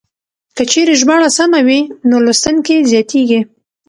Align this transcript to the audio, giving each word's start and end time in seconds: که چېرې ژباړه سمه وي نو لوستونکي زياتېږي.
که 0.55 0.63
چېرې 0.71 0.93
ژباړه 1.01 1.29
سمه 1.37 1.59
وي 1.67 1.79
نو 2.09 2.15
لوستونکي 2.25 2.75
زياتېږي. 2.91 3.41